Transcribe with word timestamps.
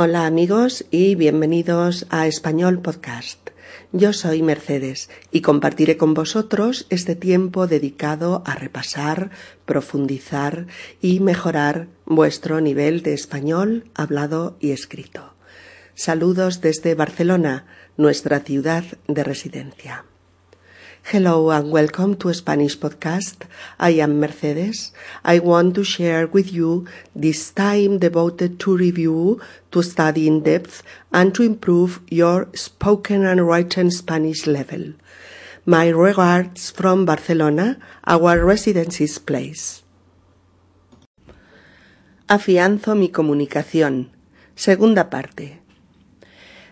Hola 0.00 0.26
amigos 0.26 0.84
y 0.92 1.16
bienvenidos 1.16 2.06
a 2.10 2.28
Español 2.28 2.80
Podcast. 2.82 3.50
Yo 3.90 4.12
soy 4.12 4.44
Mercedes 4.44 5.10
y 5.32 5.40
compartiré 5.40 5.96
con 5.96 6.14
vosotros 6.14 6.86
este 6.88 7.16
tiempo 7.16 7.66
dedicado 7.66 8.44
a 8.46 8.54
repasar, 8.54 9.32
profundizar 9.64 10.68
y 11.00 11.18
mejorar 11.18 11.88
vuestro 12.06 12.60
nivel 12.60 13.02
de 13.02 13.12
español 13.12 13.90
hablado 13.96 14.56
y 14.60 14.70
escrito. 14.70 15.34
Saludos 15.94 16.60
desde 16.60 16.94
Barcelona, 16.94 17.66
nuestra 17.96 18.38
ciudad 18.38 18.84
de 19.08 19.24
residencia. 19.24 20.04
Hello 21.10 21.48
and 21.48 21.70
welcome 21.70 22.16
to 22.16 22.34
Spanish 22.34 22.76
podcast. 22.76 23.46
I 23.80 23.92
am 23.92 24.20
Mercedes. 24.20 24.92
I 25.24 25.38
want 25.38 25.74
to 25.76 25.82
share 25.82 26.26
with 26.26 26.52
you 26.52 26.86
this 27.16 27.50
time 27.50 27.98
devoted 27.98 28.60
to 28.60 28.76
review, 28.76 29.40
to 29.72 29.82
study 29.82 30.26
in 30.26 30.42
depth, 30.42 30.82
and 31.10 31.34
to 31.34 31.42
improve 31.42 32.02
your 32.10 32.50
spoken 32.52 33.24
and 33.24 33.48
written 33.48 33.90
Spanish 33.90 34.46
level. 34.46 34.92
My 35.64 35.88
regards 35.88 36.68
from 36.72 37.06
Barcelona, 37.06 37.78
our 38.04 38.44
residency's 38.44 39.18
place. 39.18 39.82
Afianzo 42.28 42.94
mi 42.94 43.08
comunicación. 43.08 44.10
Segunda 44.56 45.08
parte. 45.08 45.57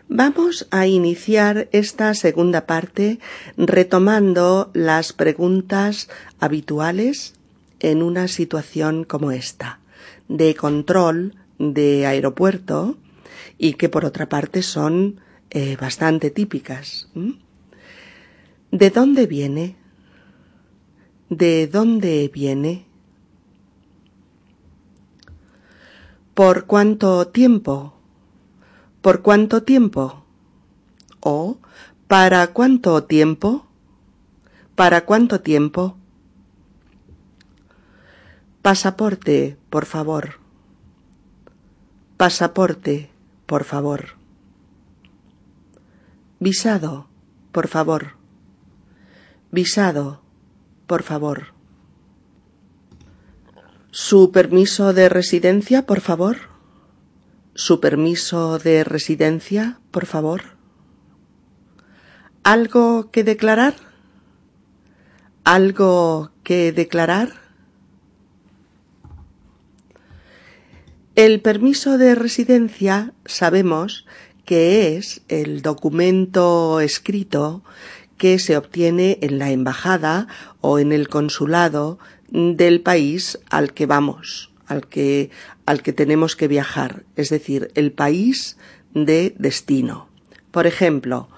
Vamos 0.09 0.69
a 0.71 0.87
iniciar 0.87 1.69
esta 1.73 2.15
segunda 2.15 2.65
parte 2.65 3.19
retomando 3.57 4.71
las 4.73 5.13
preguntas 5.13 6.09
habituales 6.39 7.35
en 7.81 8.05
una 8.05 8.29
situación 8.29 9.03
como 9.03 9.33
esta, 9.33 9.81
de 10.29 10.55
control 10.55 11.35
de 11.59 12.07
aeropuerto 12.07 12.97
y 13.59 13.75
que 13.75 13.89
por 13.89 14.05
otra 14.05 14.29
parte 14.29 14.63
son 14.63 15.19
eh, 15.51 15.77
bastante 15.77 16.31
típicas. 16.31 17.09
¿De 18.71 18.91
dónde 18.91 19.27
viene? 19.27 19.75
¿De 21.31 21.67
dónde 21.67 22.31
viene? 22.33 22.87
¿Por 26.33 26.67
cuánto 26.67 27.27
tiempo? 27.27 27.96
¿Por 29.07 29.23
cuánto 29.23 29.63
tiempo? 29.63 30.25
¿O 31.21 31.59
para 32.09 32.49
cuánto 32.49 33.05
tiempo? 33.05 33.65
¿Para 34.75 35.05
cuánto 35.05 35.43
tiempo? 35.43 35.97
Pasaporte, 38.63 39.59
por 39.71 39.87
favor. 39.87 40.41
Pasaporte, 42.17 43.09
por 43.47 43.63
favor. 43.63 44.17
Visado, 46.41 47.07
por 47.53 47.69
favor. 47.69 48.17
Visado, 49.53 50.21
por 50.89 51.05
favor. 51.05 51.55
¿Su 53.93 54.33
permiso 54.33 54.93
de 54.93 55.09
residencia, 55.09 55.87
por 55.87 56.01
favor? 56.01 56.56
Su 57.57 57.81
permiso 57.81 58.59
de 58.59 58.85
residencia, 58.85 59.81
por 59.91 60.05
favor? 60.05 60.43
¿Algo 62.45 63.11
que 63.11 63.25
declarar? 63.25 63.75
¿Algo 65.43 66.31
que 66.45 66.71
declarar? 66.71 67.33
El 71.15 71.41
permiso 71.41 71.97
de 71.97 72.15
residencia 72.15 73.15
sabemos 73.25 74.07
que 74.45 74.97
es 74.97 75.23
el 75.29 75.63
documento 75.63 76.81
escrito 76.81 77.65
que 78.19 78.39
se 78.39 78.59
obtiene 78.59 79.19
en 79.23 79.39
la 79.39 79.51
embajada 79.51 80.29
o 80.61 80.79
en 80.79 80.93
el 80.93 81.09
consulado 81.09 81.99
del 82.29 82.83
país 82.83 83.39
al 83.49 83.73
que 83.73 83.87
vamos 83.87 84.53
al 84.67 84.87
que, 84.89 85.31
al 85.67 85.83
que 85.83 85.93
tenemos 85.93 86.37
que 86.37 86.49
viajar, 86.49 87.05
es 87.17 87.29
decir, 87.29 87.71
el 87.75 87.93
país 87.93 88.57
de 88.95 89.35
destino. 89.39 90.09
Por 90.51 90.67
ejemplo, 90.67 91.29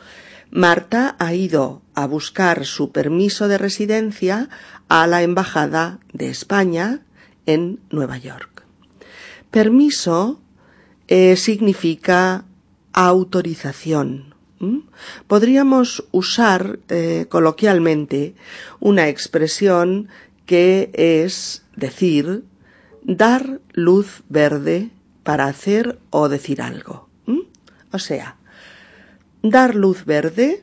Marta 0.51 1.17
ha 1.19 1.35
ido 1.35 1.83
a 1.95 2.07
buscar 2.07 2.65
su 2.65 2.93
permiso 2.93 3.49
de 3.49 3.59
residencia 3.59 4.49
a 4.89 5.07
la 5.07 5.23
Embajada 5.23 5.99
de 6.13 6.29
España 6.29 7.01
en 7.47 7.81
Nueva 7.91 8.19
York. 8.19 8.65
Permiso 9.51 10.41
eh, 11.09 11.37
significa 11.37 12.45
autorización. 12.93 14.35
Podríamos 15.27 16.05
usar 16.11 16.81
eh, 16.89 17.27
coloquialmente 17.29 18.35
una 18.81 19.09
expresión 19.09 20.09
que 20.47 20.91
es 20.95 21.65
decir 21.77 22.45
dar 23.09 23.61
luz 23.73 24.23
verde 24.29 24.91
para 25.25 25.47
hacer 25.47 25.99
o 26.11 26.29
decir 26.29 26.61
algo. 26.61 27.09
O 27.91 27.99
sea, 27.99 28.37
dar 29.43 29.75
luz 29.75 30.05
verde 30.05 30.63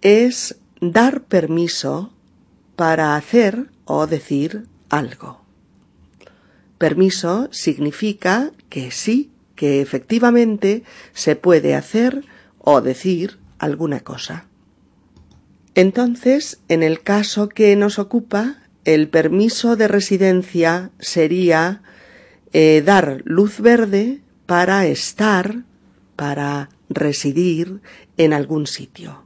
es 0.00 0.56
dar 0.80 1.24
permiso 1.24 2.12
para 2.76 3.16
hacer 3.16 3.66
o 3.84 4.06
decir 4.06 4.68
algo. 4.88 5.42
Permiso 6.78 7.48
significa 7.50 8.52
que 8.68 8.92
sí, 8.92 9.32
que 9.56 9.80
efectivamente 9.80 10.84
se 11.12 11.34
puede 11.34 11.74
hacer 11.74 12.24
o 12.60 12.80
decir 12.80 13.40
alguna 13.58 14.00
cosa. 14.00 14.46
Entonces, 15.74 16.60
en 16.68 16.84
el 16.84 17.02
caso 17.02 17.48
que 17.48 17.74
nos 17.74 17.98
ocupa, 17.98 18.58
el 18.88 19.08
permiso 19.08 19.76
de 19.76 19.86
residencia 19.86 20.92
sería 20.98 21.82
eh, 22.54 22.82
dar 22.82 23.20
luz 23.26 23.60
verde 23.60 24.22
para 24.46 24.86
estar, 24.86 25.64
para 26.16 26.70
residir 26.88 27.82
en 28.16 28.32
algún 28.32 28.66
sitio. 28.66 29.24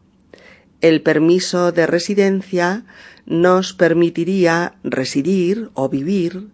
El 0.81 1.01
permiso 1.01 1.71
de 1.71 1.87
residencia 1.87 2.85
nos 3.25 3.73
permitiría 3.73 4.75
residir 4.83 5.71
o 5.75 5.89
vivir 5.89 6.49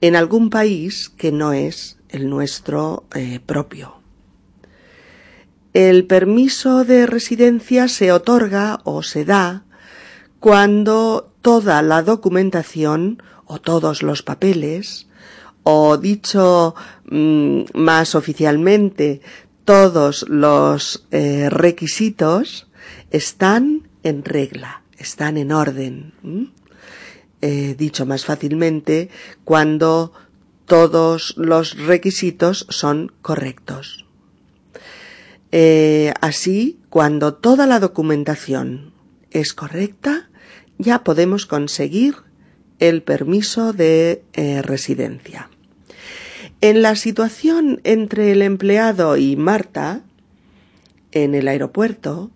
en 0.00 0.16
algún 0.16 0.50
país 0.50 1.10
que 1.10 1.30
no 1.30 1.52
es 1.52 2.00
el 2.08 2.28
nuestro 2.28 3.04
eh, 3.14 3.38
propio. 3.38 4.00
El 5.74 6.06
permiso 6.06 6.82
de 6.84 7.06
residencia 7.06 7.86
se 7.86 8.10
otorga 8.10 8.80
o 8.82 9.04
se 9.04 9.24
da 9.24 9.62
cuando 10.40 11.27
toda 11.42 11.82
la 11.82 12.02
documentación 12.02 13.22
o 13.46 13.60
todos 13.60 14.02
los 14.02 14.22
papeles 14.22 15.08
o 15.62 15.96
dicho 15.96 16.74
mm, 17.10 17.62
más 17.74 18.14
oficialmente 18.14 19.20
todos 19.64 20.24
los 20.28 21.06
eh, 21.10 21.50
requisitos 21.50 22.68
están 23.10 23.88
en 24.02 24.24
regla, 24.24 24.82
están 24.96 25.36
en 25.36 25.52
orden. 25.52 26.14
Eh, 27.42 27.74
dicho 27.78 28.06
más 28.06 28.24
fácilmente, 28.24 29.10
cuando 29.44 30.12
todos 30.64 31.34
los 31.36 31.76
requisitos 31.76 32.66
son 32.70 33.12
correctos. 33.22 34.06
Eh, 35.52 36.12
así, 36.20 36.78
cuando 36.88 37.34
toda 37.34 37.66
la 37.66 37.78
documentación 37.78 38.92
es 39.30 39.52
correcta, 39.52 40.30
ya 40.78 41.04
podemos 41.04 41.46
conseguir 41.46 42.16
el 42.78 43.02
permiso 43.02 43.72
de 43.72 44.22
eh, 44.32 44.62
residencia. 44.62 45.50
En 46.60 46.82
la 46.82 46.96
situación 46.96 47.80
entre 47.84 48.32
el 48.32 48.42
empleado 48.42 49.16
y 49.16 49.36
Marta, 49.36 50.02
en 51.12 51.34
el 51.34 51.48
aeropuerto, 51.48 52.30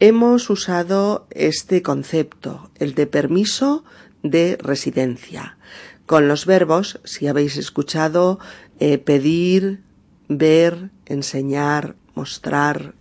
hemos 0.00 0.50
usado 0.50 1.26
este 1.30 1.82
concepto, 1.82 2.70
el 2.76 2.94
de 2.94 3.06
permiso 3.06 3.84
de 4.22 4.58
residencia, 4.60 5.56
con 6.04 6.28
los 6.28 6.46
verbos, 6.46 7.00
si 7.04 7.26
habéis 7.26 7.56
escuchado, 7.56 8.38
eh, 8.78 8.98
pedir, 8.98 9.80
ver, 10.28 10.90
enseñar, 11.06 11.96
mostrar, 12.14 12.94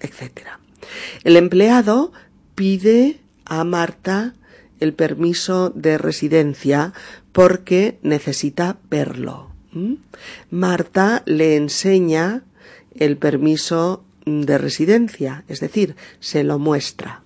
etc. 0.00 0.48
El 1.24 1.36
empleado 1.36 2.12
pide 2.54 3.20
a 3.46 3.64
Marta 3.64 4.34
el 4.80 4.92
permiso 4.92 5.70
de 5.70 5.98
residencia 5.98 6.92
porque 7.32 7.98
necesita 8.02 8.78
verlo. 8.90 9.50
Marta 10.50 11.22
le 11.26 11.56
enseña 11.56 12.44
el 12.94 13.18
permiso 13.18 14.04
de 14.24 14.58
residencia, 14.58 15.44
es 15.48 15.60
decir, 15.60 15.96
se 16.20 16.44
lo 16.44 16.58
muestra. 16.58 17.22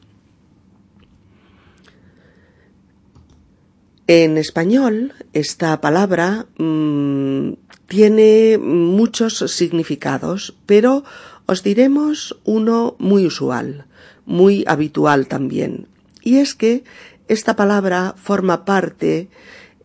En 4.06 4.36
español, 4.36 5.14
esta 5.32 5.80
palabra 5.80 6.46
mm, 6.58 7.52
tiene 7.86 8.58
muchos 8.58 9.38
significados, 9.38 10.56
pero 10.66 11.04
os 11.46 11.62
diremos 11.62 12.36
uno 12.44 12.96
muy 12.98 13.24
usual, 13.24 13.86
muy 14.26 14.64
habitual 14.66 15.28
también, 15.28 15.86
y 16.22 16.38
es 16.38 16.54
que 16.54 16.84
esta 17.28 17.56
palabra 17.56 18.14
forma 18.16 18.64
parte 18.64 19.28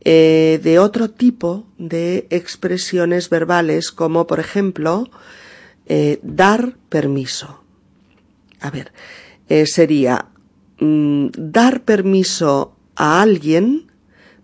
eh, 0.03 0.59
de 0.63 0.79
otro 0.79 1.09
tipo 1.09 1.67
de 1.77 2.27
expresiones 2.29 3.29
verbales 3.29 3.91
como 3.91 4.27
por 4.27 4.39
ejemplo 4.39 5.09
eh, 5.87 6.19
dar 6.23 6.75
permiso. 6.89 7.63
A 8.59 8.71
ver, 8.71 8.91
eh, 9.49 9.65
sería 9.65 10.27
mm, 10.79 11.27
dar 11.37 11.83
permiso 11.83 12.75
a 12.95 13.21
alguien 13.21 13.91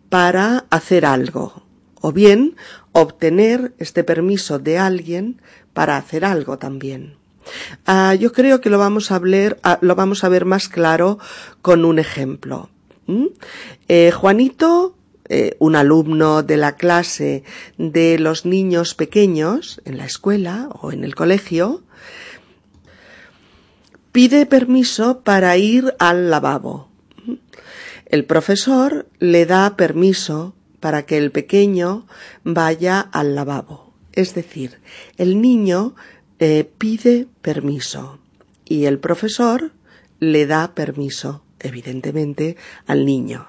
para 0.09 0.65
hacer 0.69 1.05
algo 1.05 1.63
o 2.01 2.11
bien 2.11 2.55
obtener 2.91 3.73
este 3.77 4.03
permiso 4.03 4.59
de 4.59 4.77
alguien 4.77 5.41
para 5.73 5.97
hacer 5.97 6.25
algo 6.25 6.57
también. 6.57 7.20
Ah, 7.85 8.15
yo 8.15 8.31
creo 8.31 8.61
que 8.61 8.69
lo 8.69 8.77
vamos 8.77 9.11
a 9.11 9.19
ver, 9.19 9.59
ah, 9.63 9.79
lo 9.81 9.95
vamos 9.95 10.23
a 10.23 10.29
ver 10.29 10.45
más 10.45 10.69
claro 10.69 11.19
con 11.61 11.85
un 11.85 11.99
ejemplo. 11.99 12.69
Eh, 13.87 14.11
Juanito, 14.11 14.95
eh, 15.27 15.55
un 15.59 15.75
alumno 15.75 16.43
de 16.43 16.57
la 16.57 16.75
clase 16.75 17.43
de 17.77 18.19
los 18.19 18.45
niños 18.45 18.95
pequeños 18.95 19.81
en 19.85 19.97
la 19.97 20.05
escuela 20.05 20.69
o 20.81 20.91
en 20.91 21.03
el 21.03 21.15
colegio, 21.15 21.83
pide 24.11 24.45
permiso 24.45 25.21
para 25.21 25.57
ir 25.57 25.95
al 25.99 26.29
lavabo. 26.29 26.89
El 28.05 28.25
profesor 28.25 29.07
le 29.19 29.45
da 29.45 29.77
permiso 29.77 30.53
para 30.81 31.05
que 31.05 31.17
el 31.17 31.31
pequeño 31.31 32.05
vaya 32.43 32.99
al 32.99 33.35
lavabo. 33.35 33.93
Es 34.11 34.35
decir, 34.35 34.81
el 35.17 35.41
niño 35.41 35.95
pide 36.77 37.27
permiso 37.41 38.19
y 38.65 38.85
el 38.85 38.97
profesor 38.97 39.73
le 40.19 40.47
da 40.47 40.73
permiso, 40.73 41.43
evidentemente, 41.59 42.57
al 42.87 43.05
niño. 43.05 43.47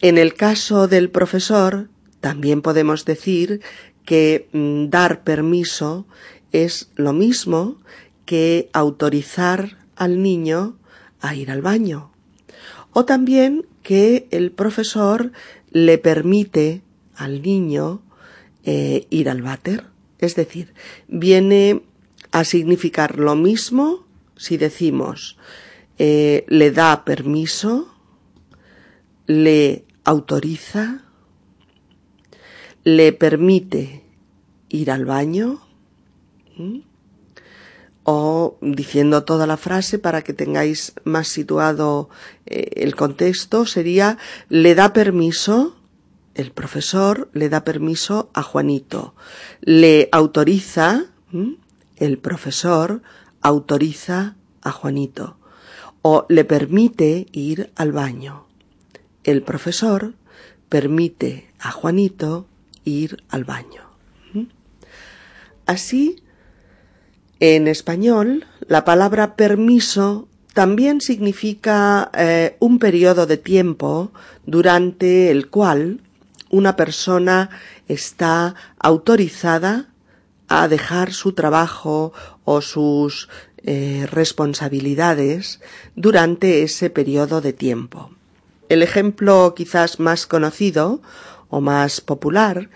En 0.00 0.18
el 0.18 0.34
caso 0.34 0.86
del 0.86 1.10
profesor, 1.10 1.88
también 2.20 2.62
podemos 2.62 3.04
decir 3.04 3.62
que 4.04 4.48
mm, 4.52 4.90
dar 4.90 5.24
permiso 5.24 6.06
es 6.52 6.90
lo 6.94 7.12
mismo 7.12 7.78
que 8.26 8.68
autorizar 8.72 9.78
al 9.96 10.22
niño 10.22 10.76
a 11.20 11.34
ir 11.34 11.50
al 11.50 11.62
baño. 11.62 12.12
O 12.92 13.04
también 13.04 13.66
que 13.82 14.28
el 14.30 14.52
profesor 14.52 15.32
le 15.70 15.98
permite 15.98 16.82
al 17.14 17.42
niño 17.42 18.02
eh, 18.64 19.06
ir 19.10 19.28
al 19.28 19.42
váter. 19.42 19.95
Es 20.18 20.34
decir, 20.34 20.74
viene 21.08 21.82
a 22.32 22.44
significar 22.44 23.18
lo 23.18 23.34
mismo 23.36 24.06
si 24.36 24.56
decimos 24.56 25.36
eh, 25.98 26.44
le 26.48 26.70
da 26.72 27.04
permiso, 27.04 27.88
le 29.26 29.84
autoriza, 30.04 31.04
le 32.84 33.12
permite 33.12 34.04
ir 34.68 34.90
al 34.90 35.06
baño 35.06 35.62
o 38.04 38.58
diciendo 38.60 39.24
toda 39.24 39.46
la 39.46 39.56
frase 39.56 39.98
para 39.98 40.22
que 40.22 40.32
tengáis 40.32 40.92
más 41.04 41.28
situado 41.28 42.08
eh, 42.46 42.70
el 42.76 42.94
contexto 42.94 43.66
sería 43.66 44.18
le 44.48 44.74
da 44.74 44.92
permiso 44.92 45.76
el 46.36 46.52
profesor 46.52 47.28
le 47.32 47.48
da 47.48 47.64
permiso 47.64 48.30
a 48.32 48.42
Juanito. 48.42 49.14
Le 49.60 50.08
autoriza 50.12 51.06
el 51.96 52.18
profesor 52.18 53.02
autoriza 53.42 54.36
a 54.62 54.70
Juanito. 54.70 55.38
O 56.02 56.26
le 56.28 56.44
permite 56.44 57.26
ir 57.32 57.72
al 57.74 57.90
baño. 57.90 58.46
El 59.24 59.42
profesor 59.42 60.14
permite 60.68 61.50
a 61.58 61.72
Juanito 61.72 62.46
ir 62.84 63.24
al 63.28 63.44
baño 63.44 63.86
así 65.66 66.22
en 67.40 67.68
español, 67.68 68.46
la 68.66 68.84
palabra 68.84 69.36
permiso 69.36 70.26
también 70.54 71.02
significa 71.02 72.10
eh, 72.16 72.56
un 72.60 72.78
periodo 72.78 73.26
de 73.26 73.36
tiempo 73.36 74.10
durante 74.46 75.30
el 75.30 75.50
cual 75.50 76.00
una 76.50 76.76
persona 76.76 77.50
está 77.88 78.54
autorizada 78.78 79.88
a 80.48 80.68
dejar 80.68 81.12
su 81.12 81.32
trabajo 81.32 82.12
o 82.44 82.60
sus 82.60 83.28
eh, 83.58 84.06
responsabilidades 84.10 85.60
durante 85.96 86.62
ese 86.62 86.88
periodo 86.90 87.40
de 87.40 87.52
tiempo. 87.52 88.10
El 88.68 88.82
ejemplo 88.82 89.54
quizás 89.56 89.98
más 90.00 90.26
conocido 90.26 91.00
o 91.48 91.60
más 91.60 92.00
popular 92.00 92.70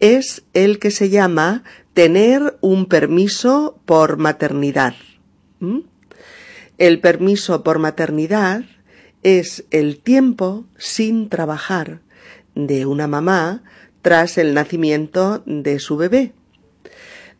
es 0.00 0.44
el 0.52 0.78
que 0.78 0.90
se 0.90 1.08
llama 1.08 1.64
tener 1.94 2.58
un 2.60 2.86
permiso 2.86 3.78
por 3.86 4.18
maternidad. 4.18 4.94
El 6.78 7.00
permiso 7.00 7.64
por 7.64 7.78
maternidad 7.78 8.64
es 9.22 9.64
el 9.70 9.98
tiempo 9.98 10.66
sin 10.76 11.28
trabajar 11.28 12.00
de 12.56 12.86
una 12.86 13.06
mamá 13.06 13.62
tras 14.02 14.38
el 14.38 14.54
nacimiento 14.54 15.44
de 15.46 15.78
su 15.78 15.96
bebé. 15.96 16.32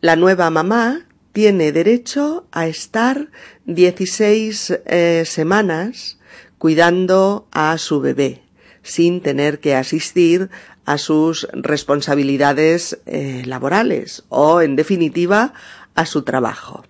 La 0.01 0.15
nueva 0.15 0.51
mamá 0.51 1.07
tiene 1.33 1.73
derecho 1.73 2.47
a 2.53 2.69
estar 2.69 3.31
16 3.65 4.81
eh, 4.87 5.25
semanas 5.27 6.19
cuidando 6.59 7.49
a 7.51 7.77
su 7.79 8.01
bebé 8.01 8.43
sin 8.83 9.21
tener 9.21 9.59
que 9.59 9.75
asistir 9.75 10.49
a 10.85 10.99
sus 10.99 11.49
responsabilidades 11.53 13.01
eh, 13.07 13.43
laborales 13.45 14.25
o, 14.29 14.61
en 14.61 14.77
definitiva, 14.77 15.53
a 15.97 16.07
su 16.07 16.23
trabajo. 16.23 16.85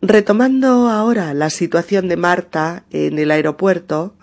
Retomando 0.00 0.88
ahora 0.88 1.32
la 1.32 1.48
situación 1.48 2.08
de 2.08 2.16
Marta 2.16 2.84
en 2.90 3.20
el 3.20 3.30
aeropuerto, 3.30 4.16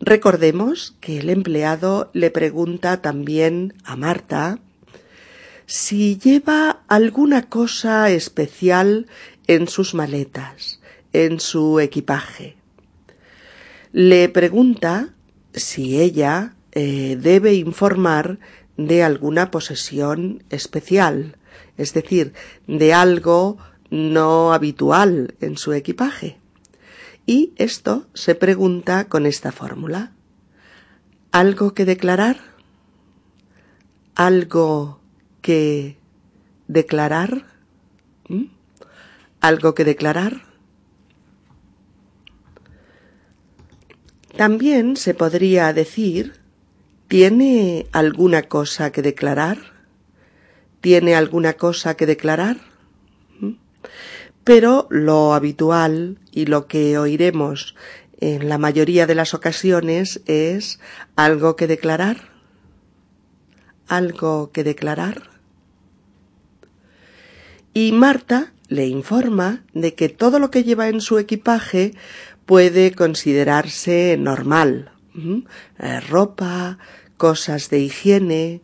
recordemos 0.00 0.96
que 1.00 1.18
el 1.18 1.30
empleado 1.30 2.10
le 2.12 2.30
pregunta 2.30 3.02
también 3.02 3.74
a 3.84 3.96
Marta 3.96 4.58
si 5.66 6.18
lleva 6.18 6.80
alguna 6.88 7.48
cosa 7.48 8.10
especial 8.10 9.06
en 9.46 9.68
sus 9.68 9.94
maletas, 9.94 10.80
en 11.12 11.40
su 11.40 11.78
equipaje. 11.80 12.56
Le 13.92 14.28
pregunta 14.28 15.14
si 15.52 16.00
ella 16.00 16.54
eh, 16.72 17.16
debe 17.20 17.54
informar 17.54 18.38
de 18.78 19.02
alguna 19.02 19.50
posesión 19.50 20.42
especial, 20.50 21.36
es 21.76 21.92
decir, 21.92 22.32
de 22.66 22.94
algo 22.94 23.58
no 23.90 24.52
habitual 24.52 25.34
en 25.40 25.56
su 25.56 25.72
equipaje. 25.72 26.38
Y 27.28 27.52
esto 27.56 28.06
se 28.14 28.34
pregunta 28.34 29.04
con 29.10 29.26
esta 29.26 29.52
fórmula. 29.52 30.12
¿Algo 31.30 31.74
que 31.74 31.84
declarar? 31.84 32.38
¿Algo 34.14 35.02
que 35.42 35.98
declarar? 36.68 37.44
¿Mm? 38.30 38.44
¿Algo 39.42 39.74
que 39.74 39.84
declarar? 39.84 40.40
También 44.34 44.96
se 44.96 45.12
podría 45.12 45.74
decir 45.74 46.32
¿Tiene 47.08 47.88
alguna 47.92 48.44
cosa 48.44 48.90
que 48.90 49.02
declarar? 49.02 49.58
¿Tiene 50.80 51.14
alguna 51.14 51.52
cosa 51.54 51.94
que 51.94 52.06
declarar? 52.06 52.56
¿Mm? 53.38 53.52
Pero 54.48 54.86
lo 54.88 55.34
habitual 55.34 56.16
y 56.32 56.46
lo 56.46 56.68
que 56.68 56.96
oiremos 56.96 57.76
en 58.18 58.48
la 58.48 58.56
mayoría 58.56 59.06
de 59.06 59.14
las 59.14 59.34
ocasiones 59.34 60.22
es 60.24 60.80
algo 61.16 61.54
que 61.54 61.66
declarar. 61.66 62.30
Algo 63.88 64.50
que 64.50 64.64
declarar. 64.64 65.28
Y 67.74 67.92
Marta 67.92 68.54
le 68.68 68.86
informa 68.86 69.64
de 69.74 69.92
que 69.92 70.08
todo 70.08 70.38
lo 70.38 70.50
que 70.50 70.64
lleva 70.64 70.88
en 70.88 71.02
su 71.02 71.18
equipaje 71.18 71.92
puede 72.46 72.92
considerarse 72.92 74.16
normal. 74.18 74.92
Eh, 75.78 76.00
ropa, 76.08 76.78
cosas 77.18 77.68
de 77.68 77.80
higiene, 77.80 78.62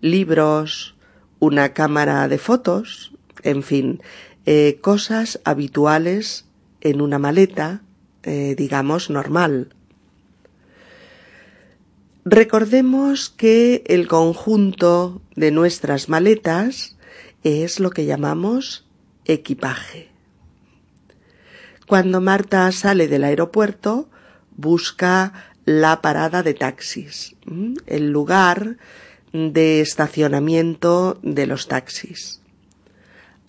libros, 0.00 0.94
una 1.40 1.72
cámara 1.72 2.28
de 2.28 2.38
fotos, 2.38 3.10
en 3.42 3.64
fin, 3.64 4.00
eh, 4.46 4.78
cosas 4.80 5.40
habituales 5.44 6.44
en 6.80 7.00
una 7.00 7.18
maleta, 7.18 7.82
eh, 8.22 8.54
digamos, 8.56 9.10
normal. 9.10 9.74
Recordemos 12.24 13.30
que 13.30 13.84
el 13.86 14.08
conjunto 14.08 15.20
de 15.34 15.50
nuestras 15.50 16.08
maletas 16.08 16.96
es 17.42 17.80
lo 17.80 17.90
que 17.90 18.06
llamamos 18.06 18.86
equipaje. 19.26 20.08
Cuando 21.86 22.20
Marta 22.20 22.70
sale 22.72 23.08
del 23.08 23.24
aeropuerto, 23.24 24.08
busca 24.56 25.32
la 25.66 26.00
parada 26.00 26.42
de 26.42 26.54
taxis, 26.54 27.36
el 27.86 28.10
lugar 28.10 28.76
de 29.32 29.80
estacionamiento 29.80 31.18
de 31.22 31.46
los 31.46 31.68
taxis. 31.68 32.40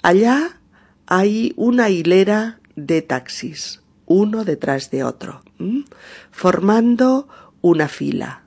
Allá 0.03 0.59
hay 1.07 1.53
una 1.55 1.89
hilera 1.89 2.59
de 2.75 3.01
taxis, 3.01 3.81
uno 4.05 4.45
detrás 4.45 4.91
de 4.91 5.03
otro, 5.03 5.43
formando 6.31 7.27
una 7.61 7.87
fila, 7.87 8.43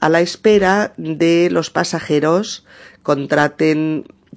a 0.00 0.08
la 0.08 0.20
espera 0.20 0.94
de 0.96 1.48
los 1.50 1.70
pasajeros 1.70 2.64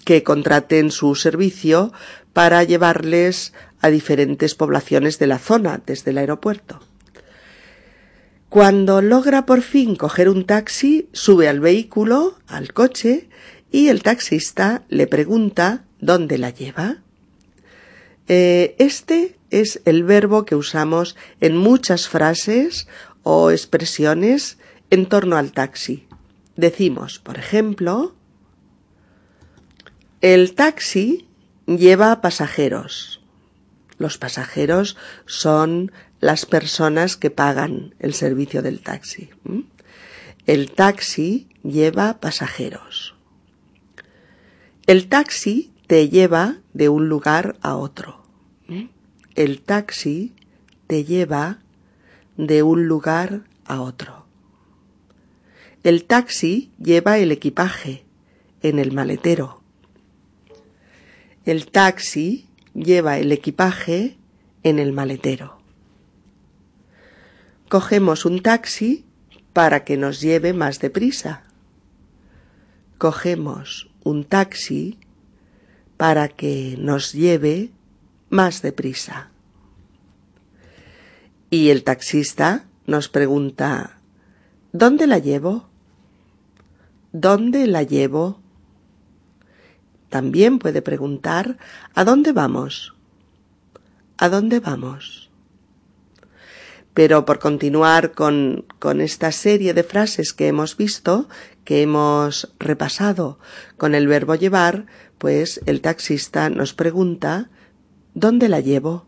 que 0.06 0.24
contraten 0.24 0.92
su 0.92 1.16
servicio 1.16 1.92
para 2.34 2.64
llevarles 2.64 3.54
a 3.82 3.90
diferentes 3.90 4.56
poblaciones 4.56 5.20
de 5.20 5.28
la 5.28 5.40
zona 5.40 5.82
desde 5.86 6.12
el 6.12 6.18
aeropuerto. 6.20 6.80
Cuando 8.50 9.02
logra 9.02 9.46
por 9.46 9.62
fin 9.62 9.96
coger 9.96 10.28
un 10.28 10.46
taxi, 10.46 11.08
sube 11.14 11.48
al 11.48 11.60
vehículo, 11.60 12.40
al 12.48 12.74
coche, 12.74 13.30
y 13.72 13.90
el 13.90 14.02
taxista 14.02 14.84
le 14.90 15.06
pregunta 15.06 15.84
dónde 16.00 16.40
la 16.40 16.50
lleva. 16.50 17.04
Eh, 18.30 18.76
este 18.78 19.36
es 19.50 19.82
el 19.86 20.04
verbo 20.04 20.46
que 20.46 20.56
usamos 20.56 21.16
en 21.42 21.58
muchas 21.58 22.08
frases 22.08 22.88
o 23.24 23.50
expresiones 23.50 24.60
en 24.92 25.08
torno 25.08 25.36
al 25.36 25.52
taxi. 25.52 26.08
Decimos, 26.56 27.18
por 27.18 27.40
ejemplo, 27.40 28.16
el 30.22 30.54
taxi 30.54 31.28
lleva 31.66 32.22
pasajeros. 32.22 33.22
Los 33.98 34.20
pasajeros 34.20 34.96
son 35.26 35.92
las 36.20 36.46
personas 36.46 37.18
que 37.18 37.32
pagan 37.32 37.96
el 37.98 38.14
servicio 38.14 38.62
del 38.62 38.82
taxi. 38.82 39.32
El 40.46 40.72
taxi 40.72 41.50
lleva 41.64 42.20
pasajeros. 42.20 43.16
El 44.86 45.08
taxi 45.08 45.74
te 45.88 46.10
lleva 46.10 46.58
de 46.74 46.90
un 46.90 47.10
lugar 47.10 47.58
a 47.62 47.76
otro. 47.76 48.19
El 49.36 49.62
taxi 49.62 50.34
te 50.88 51.04
lleva 51.04 51.60
de 52.38 52.64
un 52.64 52.88
lugar 52.88 53.44
a 53.66 53.82
otro. 53.82 54.26
El 55.84 56.06
taxi 56.06 56.72
lleva 56.78 57.18
el 57.20 57.32
equipaje 57.32 58.04
en 58.62 58.80
el 58.80 58.92
maletero. 58.92 59.62
El 61.46 61.72
taxi 61.72 62.48
lleva 62.74 63.18
el 63.18 63.32
equipaje 63.32 64.18
en 64.64 64.78
el 64.78 64.94
maletero. 64.94 65.60
Cogemos 67.70 68.26
un 68.26 68.42
taxi 68.42 69.06
para 69.54 69.84
que 69.84 69.98
nos 69.98 70.22
lleve 70.22 70.54
más 70.54 70.80
deprisa. 70.80 71.44
Cogemos 72.98 73.90
un 74.04 74.26
taxi 74.26 75.00
para 75.98 76.28
que 76.28 76.76
nos 76.78 77.14
lleve 77.14 77.72
más 78.30 78.62
deprisa. 78.62 79.32
Y 81.50 81.70
el 81.70 81.84
taxista 81.84 82.66
nos 82.86 83.10
pregunta 83.10 83.98
¿Dónde 84.72 85.08
la 85.08 85.18
llevo? 85.18 85.68
¿Dónde 87.12 87.66
la 87.66 87.82
llevo? 87.84 88.40
También 90.10 90.60
puede 90.60 90.82
preguntar 90.82 91.58
¿A 91.96 92.04
dónde 92.04 92.32
vamos? 92.34 92.94
¿A 94.18 94.30
dónde 94.30 94.60
vamos? 94.60 95.32
Pero 96.94 97.26
por 97.26 97.40
continuar 97.40 98.12
con, 98.12 98.66
con 98.78 99.02
esta 99.02 99.32
serie 99.32 99.74
de 99.74 99.84
frases 99.84 100.34
que 100.34 100.48
hemos 100.48 100.76
visto, 100.76 101.30
que 101.64 101.82
hemos 101.82 102.54
repasado 102.60 103.40
con 103.78 103.96
el 103.96 104.08
verbo 104.08 104.36
llevar, 104.36 104.86
pues 105.18 105.62
el 105.66 105.82
taxista 105.82 106.50
nos 106.50 106.74
pregunta 106.74 107.50
¿Dónde 108.20 108.50
la 108.50 108.60
llevo? 108.60 109.06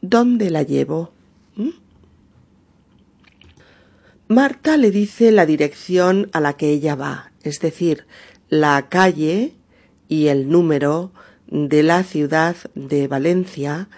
¿Dónde 0.00 0.48
la 0.48 0.62
llevo? 0.62 1.12
¿Mm? 1.54 1.68
Marta 4.28 4.78
le 4.78 4.90
dice 4.90 5.30
la 5.32 5.44
dirección 5.44 6.30
a 6.32 6.40
la 6.40 6.54
que 6.54 6.70
ella 6.70 6.94
va, 6.94 7.32
es 7.42 7.60
decir, 7.60 8.06
la 8.48 8.88
calle 8.88 9.52
y 10.08 10.28
el 10.28 10.48
número 10.48 11.12
de 11.48 11.82
la 11.82 12.04
ciudad 12.04 12.56
de 12.74 13.06
Valencia 13.06 13.90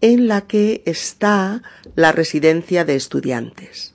en 0.00 0.28
la 0.28 0.42
que 0.42 0.84
está 0.86 1.62
la 1.96 2.12
residencia 2.12 2.84
de 2.84 2.94
estudiantes. 2.94 3.92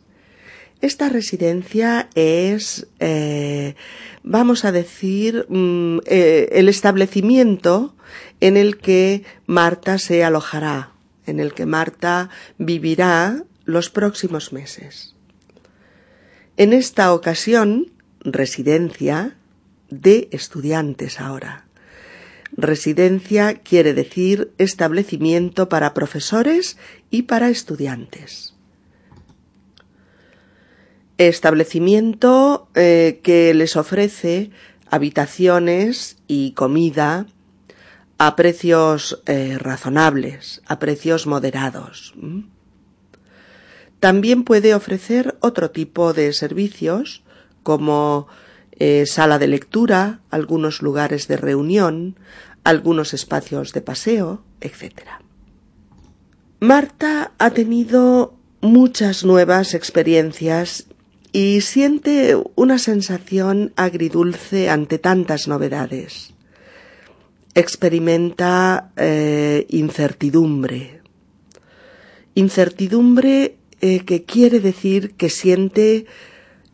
Esta 0.81 1.07
residencia 1.07 2.09
es, 2.15 2.87
eh, 2.99 3.75
vamos 4.23 4.65
a 4.65 4.73
decir, 4.73 5.45
mm, 5.47 5.99
eh, 6.05 6.49
el 6.51 6.67
establecimiento 6.67 7.95
en 8.39 8.57
el 8.57 8.77
que 8.77 9.23
Marta 9.45 9.97
se 9.97 10.23
alojará, 10.23 10.91
en 11.25 11.39
el 11.39 11.53
que 11.53 11.65
Marta 11.65 12.29
vivirá 12.57 13.43
los 13.65 13.89
próximos 13.89 14.51
meses. 14.53 15.15
En 16.57 16.73
esta 16.73 17.13
ocasión, 17.13 17.91
residencia 18.21 19.37
de 19.89 20.27
estudiantes 20.31 21.19
ahora. 21.19 21.65
Residencia 22.51 23.55
quiere 23.55 23.93
decir 23.93 24.51
establecimiento 24.57 25.69
para 25.69 25.93
profesores 25.93 26.77
y 27.09 27.23
para 27.23 27.49
estudiantes. 27.49 28.55
Establecimiento 31.17 32.69
eh, 32.75 33.19
que 33.23 33.53
les 33.53 33.75
ofrece 33.75 34.51
habitaciones 34.89 36.17
y 36.27 36.51
comida 36.51 37.27
a 38.19 38.35
precios 38.35 39.23
eh, 39.25 39.57
razonables, 39.57 40.61
a 40.67 40.77
precios 40.77 41.25
moderados. 41.25 42.13
También 44.01 44.43
puede 44.43 44.75
ofrecer 44.75 45.37
otro 45.39 45.71
tipo 45.71 46.11
de 46.11 46.33
servicios 46.33 47.23
como 47.63 48.27
eh, 48.73 49.05
sala 49.05 49.39
de 49.39 49.47
lectura, 49.47 50.19
algunos 50.31 50.81
lugares 50.81 51.29
de 51.29 51.37
reunión, 51.37 52.17
algunos 52.65 53.13
espacios 53.13 53.71
de 53.71 53.81
paseo, 53.81 54.43
etc. 54.59 54.99
Marta 56.59 57.31
ha 57.37 57.51
tenido 57.51 58.35
muchas 58.59 59.23
nuevas 59.23 59.73
experiencias 59.73 60.87
y 61.31 61.61
siente 61.61 62.37
una 62.55 62.79
sensación 62.79 63.71
agridulce 63.77 64.69
ante 64.69 64.99
tantas 64.99 65.47
novedades. 65.47 66.33
Experimenta 67.55 68.91
eh, 68.95 69.65
incertidumbre. 69.69 71.01
Incertidumbre 72.35 73.57
eh, 73.81 73.99
que 74.01 74.23
quiere 74.23 74.59
decir 74.59 75.15
que 75.15 75.29
siente 75.29 76.05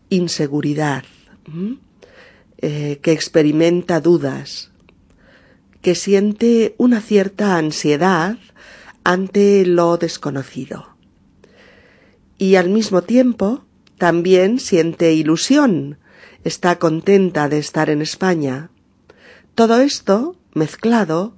inseguridad. 0.09 1.03
Eh, 2.57 2.99
que 3.01 3.11
experimenta 3.11 3.99
dudas, 3.99 4.71
que 5.81 5.93
siente 5.93 6.73
una 6.77 6.99
cierta 7.01 7.57
ansiedad 7.57 8.37
ante 9.03 9.65
lo 9.65 9.97
desconocido. 9.97 10.95
Y 12.39 12.55
al 12.55 12.69
mismo 12.69 13.03
tiempo 13.03 13.65
también 13.99 14.59
siente 14.59 15.13
ilusión, 15.13 15.99
está 16.43 16.79
contenta 16.79 17.49
de 17.49 17.59
estar 17.59 17.89
en 17.89 18.01
España. 18.01 18.71
Todo 19.53 19.79
esto, 19.79 20.35
mezclado, 20.55 21.37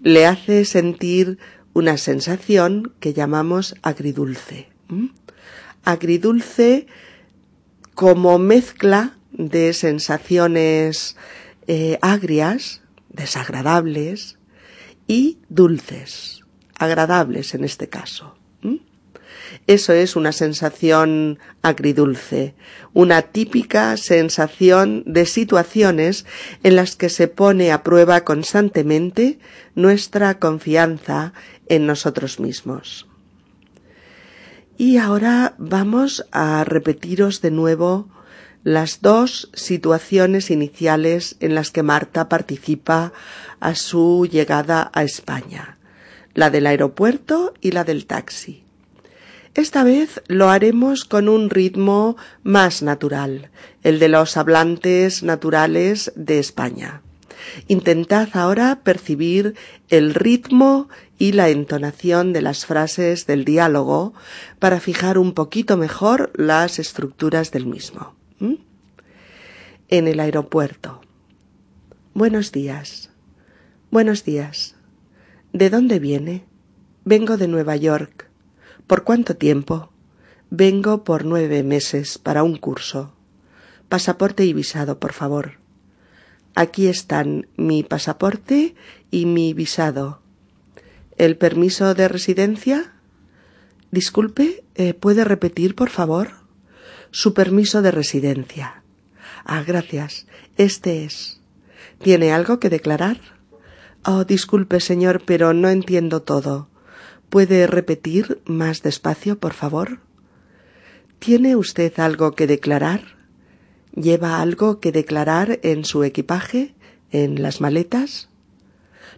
le 0.00 0.26
hace 0.26 0.64
sentir 0.64 1.38
una 1.72 1.96
sensación 1.96 2.94
que 3.00 3.12
llamamos 3.12 3.74
agridulce. 3.82 4.68
Agridulce 5.84 6.86
como 7.94 8.38
mezcla 8.38 9.16
de 9.32 9.72
sensaciones 9.72 11.16
eh, 11.66 11.98
agrias, 12.02 12.82
desagradables 13.08 14.38
y 15.06 15.38
dulces, 15.48 16.44
agradables 16.76 17.54
en 17.54 17.64
este 17.64 17.88
caso. 17.88 18.36
Eso 19.66 19.92
es 19.92 20.16
una 20.16 20.32
sensación 20.32 21.38
agridulce, 21.62 22.54
una 22.92 23.22
típica 23.22 23.96
sensación 23.96 25.02
de 25.06 25.26
situaciones 25.26 26.26
en 26.62 26.76
las 26.76 26.96
que 26.96 27.08
se 27.08 27.28
pone 27.28 27.72
a 27.72 27.82
prueba 27.82 28.22
constantemente 28.22 29.38
nuestra 29.74 30.38
confianza 30.38 31.32
en 31.68 31.86
nosotros 31.86 32.40
mismos. 32.40 33.06
Y 34.76 34.96
ahora 34.96 35.54
vamos 35.58 36.26
a 36.32 36.64
repetiros 36.64 37.42
de 37.42 37.50
nuevo 37.50 38.08
las 38.64 39.00
dos 39.00 39.50
situaciones 39.54 40.50
iniciales 40.50 41.36
en 41.40 41.54
las 41.54 41.70
que 41.70 41.82
Marta 41.82 42.28
participa 42.28 43.12
a 43.58 43.74
su 43.74 44.26
llegada 44.30 44.90
a 44.94 45.02
España, 45.02 45.78
la 46.34 46.50
del 46.50 46.66
aeropuerto 46.66 47.54
y 47.60 47.72
la 47.72 47.84
del 47.84 48.06
taxi. 48.06 48.64
Esta 49.54 49.82
vez 49.82 50.22
lo 50.28 50.48
haremos 50.48 51.04
con 51.04 51.28
un 51.28 51.50
ritmo 51.50 52.16
más 52.44 52.82
natural, 52.82 53.50
el 53.82 53.98
de 53.98 54.08
los 54.08 54.36
hablantes 54.36 55.24
naturales 55.24 56.12
de 56.14 56.38
España. 56.38 57.02
Intentad 57.66 58.28
ahora 58.34 58.80
percibir 58.84 59.54
el 59.88 60.14
ritmo 60.14 60.88
y 61.18 61.32
la 61.32 61.48
entonación 61.48 62.32
de 62.32 62.42
las 62.42 62.64
frases 62.64 63.26
del 63.26 63.44
diálogo 63.44 64.14
para 64.60 64.78
fijar 64.78 65.18
un 65.18 65.32
poquito 65.32 65.76
mejor 65.76 66.30
las 66.34 66.78
estructuras 66.78 67.50
del 67.50 67.66
mismo. 67.66 68.14
En 69.88 70.06
el 70.06 70.20
aeropuerto. 70.20 71.00
Buenos 72.14 72.52
días. 72.52 73.10
Buenos 73.90 74.24
días. 74.24 74.76
¿De 75.52 75.70
dónde 75.70 75.98
viene? 75.98 76.44
Vengo 77.04 77.36
de 77.36 77.48
Nueva 77.48 77.74
York. 77.74 78.29
¿Por 78.90 79.04
cuánto 79.04 79.36
tiempo? 79.36 79.92
Vengo 80.50 81.04
por 81.04 81.24
nueve 81.24 81.62
meses 81.62 82.18
para 82.18 82.42
un 82.42 82.56
curso. 82.56 83.14
Pasaporte 83.88 84.44
y 84.44 84.52
visado, 84.52 84.98
por 84.98 85.12
favor. 85.12 85.60
Aquí 86.56 86.88
están 86.88 87.46
mi 87.56 87.84
pasaporte 87.84 88.74
y 89.12 89.26
mi 89.26 89.54
visado. 89.54 90.22
¿El 91.18 91.36
permiso 91.36 91.94
de 91.94 92.08
residencia? 92.08 92.92
Disculpe, 93.92 94.64
eh, 94.74 94.92
¿puede 94.92 95.22
repetir, 95.22 95.76
por 95.76 95.90
favor? 95.90 96.32
Su 97.12 97.32
permiso 97.32 97.82
de 97.82 97.92
residencia. 97.92 98.82
Ah, 99.44 99.62
gracias. 99.64 100.26
Este 100.56 101.04
es. 101.04 101.40
¿Tiene 102.02 102.32
algo 102.32 102.58
que 102.58 102.70
declarar? 102.70 103.20
Oh, 104.04 104.24
disculpe, 104.24 104.80
señor, 104.80 105.22
pero 105.24 105.54
no 105.54 105.68
entiendo 105.68 106.22
todo. 106.22 106.69
¿Puede 107.30 107.68
repetir 107.68 108.42
más 108.44 108.82
despacio, 108.82 109.38
por 109.38 109.54
favor? 109.54 110.00
¿Tiene 111.20 111.54
usted 111.54 111.98
algo 112.00 112.32
que 112.32 112.48
declarar? 112.48 113.02
¿Lleva 113.94 114.40
algo 114.40 114.80
que 114.80 114.90
declarar 114.90 115.60
en 115.62 115.84
su 115.84 116.02
equipaje, 116.02 116.74
en 117.12 117.40
las 117.40 117.60
maletas? 117.60 118.28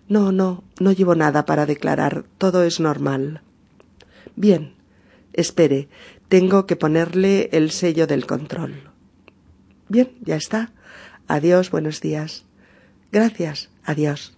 No, 0.08 0.30
no, 0.30 0.62
no 0.78 0.92
llevo 0.92 1.14
nada 1.14 1.46
para 1.46 1.64
declarar. 1.64 2.24
Todo 2.36 2.64
es 2.64 2.80
normal. 2.80 3.40
Bien. 4.36 4.74
Espere, 5.32 5.88
tengo 6.28 6.66
que 6.66 6.76
ponerle 6.76 7.48
el 7.52 7.70
sello 7.70 8.06
del 8.06 8.26
control. 8.26 8.90
Bien, 9.88 10.10
ya 10.20 10.36
está. 10.36 10.72
Adiós, 11.28 11.70
buenos 11.70 12.02
días. 12.02 12.44
Gracias, 13.10 13.70
adiós. 13.84 14.36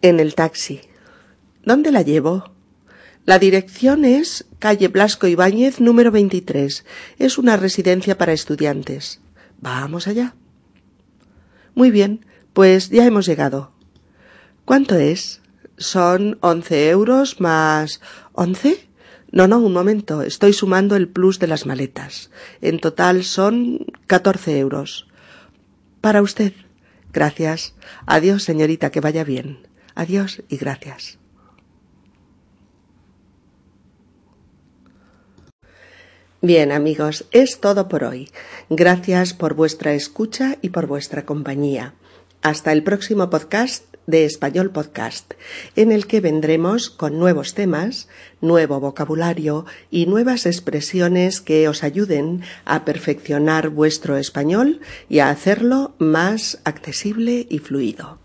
En 0.00 0.20
el 0.20 0.36
taxi. 0.36 0.80
¿Dónde 1.64 1.92
la 1.92 2.02
llevo? 2.02 2.50
La 3.24 3.38
dirección 3.38 4.04
es 4.04 4.46
calle 4.58 4.88
Blasco 4.88 5.28
Ibáñez 5.28 5.80
número 5.80 6.10
23. 6.10 6.84
Es 7.18 7.38
una 7.38 7.56
residencia 7.56 8.18
para 8.18 8.32
estudiantes. 8.32 9.20
Vamos 9.60 10.08
allá. 10.08 10.34
Muy 11.76 11.92
bien, 11.92 12.26
pues 12.52 12.90
ya 12.90 13.06
hemos 13.06 13.26
llegado. 13.26 13.70
¿Cuánto 14.64 14.96
es? 14.96 15.40
Son 15.76 16.36
once 16.40 16.90
euros 16.90 17.40
más. 17.40 18.00
¿Once? 18.32 18.88
No, 19.30 19.46
no, 19.46 19.60
un 19.60 19.72
momento. 19.72 20.22
Estoy 20.22 20.52
sumando 20.52 20.96
el 20.96 21.08
plus 21.08 21.38
de 21.38 21.46
las 21.46 21.64
maletas. 21.64 22.30
En 22.60 22.80
total 22.80 23.22
son 23.22 23.86
catorce 24.08 24.58
euros. 24.58 25.06
Para 26.00 26.22
usted. 26.22 26.54
Gracias. 27.12 27.74
Adiós, 28.04 28.42
señorita, 28.42 28.90
que 28.90 29.00
vaya 29.00 29.22
bien. 29.22 29.68
Adiós 29.94 30.42
y 30.48 30.56
gracias. 30.56 31.21
Bien 36.44 36.72
amigos, 36.72 37.24
es 37.30 37.60
todo 37.60 37.86
por 37.86 38.02
hoy. 38.02 38.28
Gracias 38.68 39.32
por 39.32 39.54
vuestra 39.54 39.94
escucha 39.94 40.58
y 40.60 40.70
por 40.70 40.88
vuestra 40.88 41.24
compañía. 41.24 41.94
Hasta 42.42 42.72
el 42.72 42.82
próximo 42.82 43.30
podcast 43.30 43.84
de 44.08 44.24
Español 44.24 44.72
Podcast, 44.72 45.34
en 45.76 45.92
el 45.92 46.08
que 46.08 46.20
vendremos 46.20 46.90
con 46.90 47.20
nuevos 47.20 47.54
temas, 47.54 48.08
nuevo 48.40 48.80
vocabulario 48.80 49.66
y 49.88 50.06
nuevas 50.06 50.44
expresiones 50.44 51.40
que 51.40 51.68
os 51.68 51.84
ayuden 51.84 52.42
a 52.64 52.84
perfeccionar 52.84 53.68
vuestro 53.68 54.16
español 54.16 54.80
y 55.08 55.20
a 55.20 55.30
hacerlo 55.30 55.94
más 55.98 56.60
accesible 56.64 57.46
y 57.48 57.60
fluido. 57.60 58.21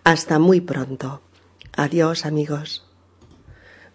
Hasta 0.04 0.38
muy 0.38 0.60
pronto. 0.60 1.20
Adiós 1.72 2.24
amigos. 2.24 2.85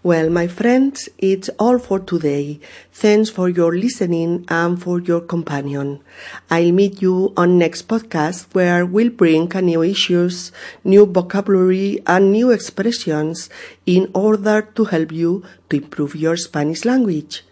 Well, 0.04 0.32
my 0.32 0.48
friends, 0.48 1.10
it's 1.20 1.48
all 1.60 1.78
for 1.78 2.00
today. 2.00 2.60
Thanks 2.92 3.30
for 3.30 3.48
your 3.48 3.76
listening 3.76 4.46
and 4.48 4.82
for 4.82 5.00
your 5.00 5.22
companion. 5.22 6.02
I'll 6.50 6.72
meet 6.72 7.04
you 7.04 7.34
on 7.38 7.60
next 7.60 7.88
podcast 7.88 8.48
where 8.54 8.84
we'll 8.84 9.12
bring 9.12 9.50
new 9.50 9.84
issues, 9.84 10.52
new 10.84 11.06
vocabulary 11.06 12.00
and 12.08 12.32
new 12.32 12.50
expressions 12.50 13.48
in 13.86 14.10
order 14.16 14.64
to 14.74 14.86
help 14.86 15.12
you 15.12 15.44
to 15.70 15.78
improve 15.78 16.16
your 16.16 16.36
Spanish 16.36 16.84
language. 16.84 17.46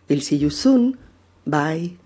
We'll 0.07 0.21
see 0.21 0.37
you 0.37 0.49
soon. 0.49 0.97
Bye. 1.45 1.97